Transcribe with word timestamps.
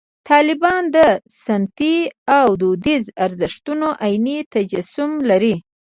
طالبان 0.29 0.83
د 0.95 0.97
سنتي 1.45 1.97
او 2.39 2.47
دودیزو 2.61 3.11
ارزښتونو 3.25 3.87
عیني 4.05 4.37
تجسم 4.53 5.11
لري. 5.29 5.55